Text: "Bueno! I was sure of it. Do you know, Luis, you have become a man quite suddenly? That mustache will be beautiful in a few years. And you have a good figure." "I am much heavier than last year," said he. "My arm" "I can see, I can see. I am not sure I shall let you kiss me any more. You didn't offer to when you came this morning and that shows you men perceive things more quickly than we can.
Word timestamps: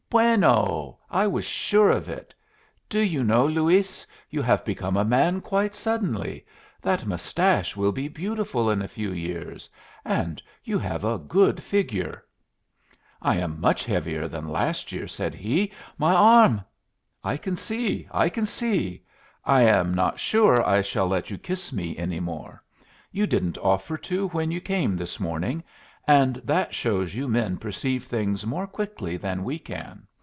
"Bueno! 0.11 0.99
I 1.09 1.25
was 1.25 1.45
sure 1.45 1.89
of 1.89 2.09
it. 2.09 2.33
Do 2.89 2.99
you 2.99 3.23
know, 3.23 3.45
Luis, 3.47 4.05
you 4.29 4.41
have 4.41 4.65
become 4.65 4.97
a 4.97 5.05
man 5.05 5.39
quite 5.39 5.73
suddenly? 5.73 6.45
That 6.81 7.05
mustache 7.05 7.77
will 7.77 7.93
be 7.93 8.09
beautiful 8.09 8.69
in 8.69 8.81
a 8.81 8.89
few 8.89 9.13
years. 9.13 9.69
And 10.03 10.43
you 10.65 10.77
have 10.79 11.05
a 11.05 11.17
good 11.17 11.63
figure." 11.63 12.25
"I 13.21 13.37
am 13.37 13.61
much 13.61 13.85
heavier 13.85 14.27
than 14.27 14.49
last 14.49 14.91
year," 14.91 15.07
said 15.07 15.33
he. 15.33 15.71
"My 15.97 16.13
arm" 16.13 16.61
"I 17.31 17.37
can 17.37 17.55
see, 17.55 18.05
I 18.11 18.27
can 18.27 18.45
see. 18.45 19.05
I 19.45 19.61
am 19.61 19.93
not 19.93 20.19
sure 20.19 20.61
I 20.67 20.81
shall 20.81 21.07
let 21.07 21.29
you 21.31 21.37
kiss 21.37 21.71
me 21.71 21.95
any 21.95 22.19
more. 22.19 22.61
You 23.13 23.25
didn't 23.27 23.57
offer 23.59 23.95
to 23.99 24.27
when 24.27 24.51
you 24.51 24.59
came 24.59 24.97
this 24.97 25.21
morning 25.21 25.63
and 26.07 26.37
that 26.37 26.73
shows 26.73 27.13
you 27.13 27.27
men 27.27 27.55
perceive 27.55 28.03
things 28.03 28.43
more 28.43 28.65
quickly 28.65 29.15
than 29.17 29.43
we 29.43 29.59
can. 29.59 30.05